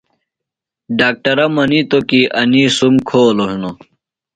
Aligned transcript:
ڈاکٹرہ 0.99 1.45
منِیتو 1.55 1.99
کی 2.09 2.21
انی 2.39 2.63
سُم 2.77 2.95
کھولوۡ 3.07 3.49
ہنوۡ۔ 3.51 3.77